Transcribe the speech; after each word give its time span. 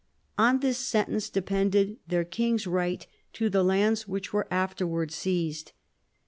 On 0.35 0.61
this 0.61 0.79
sentence 0.79 1.29
depended 1.29 1.97
their 2.07 2.23
king's 2.23 2.65
right 2.65 3.05
to 3.33 3.51
the 3.51 3.63
lands 3.63 4.07
which 4.07 4.33
were 4.33 4.47
afterwards 4.49 5.13
seized. 5.13 5.73